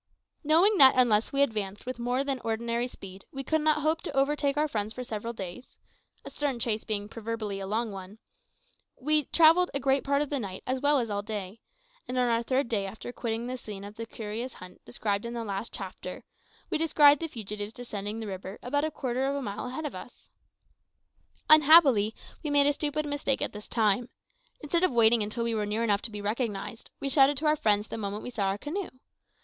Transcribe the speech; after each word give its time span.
Knowing 0.43 0.79
that 0.79 0.95
unless 0.97 1.31
we 1.31 1.43
advanced 1.43 1.85
with 1.85 1.99
more 1.99 2.23
than 2.23 2.39
ordinary 2.43 2.87
speed 2.87 3.23
we 3.31 3.43
could 3.43 3.61
not 3.61 3.83
hope 3.83 4.01
to 4.01 4.11
overtake 4.17 4.57
our 4.57 4.67
friends 4.67 4.93
for 4.93 5.03
several 5.03 5.31
days 5.31 5.77
a 6.25 6.29
stern 6.31 6.57
chase 6.59 6.83
being 6.83 7.07
proverbially 7.07 7.59
a 7.59 7.67
long 7.67 7.91
one 7.91 8.17
we 8.99 9.25
travelled 9.25 9.69
a 9.75 9.79
great 9.79 10.03
part 10.03 10.23
of 10.23 10.31
the 10.31 10.39
night 10.39 10.63
as 10.65 10.81
well 10.81 10.97
as 10.97 11.11
all 11.11 11.21
day; 11.21 11.59
and 12.07 12.17
on 12.17 12.27
our 12.29 12.41
third 12.41 12.67
day 12.67 12.87
after 12.87 13.11
quitting 13.13 13.45
the 13.45 13.57
scene 13.57 13.83
of 13.83 13.95
the 13.95 14.07
curious 14.07 14.53
hunt 14.55 14.83
described 14.85 15.23
in 15.23 15.35
the 15.35 15.43
last 15.43 15.71
chapter, 15.71 16.23
we 16.71 16.79
descried 16.79 17.19
the 17.19 17.27
fugitives 17.27 17.71
descending 17.71 18.19
the 18.19 18.25
river 18.25 18.57
about 18.63 18.83
a 18.83 18.89
quarter 18.89 19.27
of 19.27 19.35
a 19.35 19.41
mile 19.43 19.67
ahead 19.67 19.85
of 19.85 19.93
us. 19.93 20.29
Unhappily 21.47 22.15
we 22.41 22.49
made 22.49 22.65
a 22.65 22.73
stupid 22.73 23.05
mistake 23.05 23.39
at 23.39 23.53
this 23.53 23.67
time. 23.67 24.09
Instead 24.61 24.83
of 24.83 24.91
waiting 24.91 25.21
until 25.21 25.43
we 25.43 25.53
were 25.53 25.67
near 25.67 25.83
enough 25.83 26.01
to 26.01 26.09
be 26.09 26.21
recognised, 26.21 26.89
we 26.99 27.07
shouted 27.07 27.37
to 27.37 27.45
our 27.45 27.55
friends 27.55 27.87
the 27.89 27.99
moment 27.99 28.23
we 28.23 28.31
saw 28.31 28.49
their 28.49 28.57
canoe. 28.57 28.89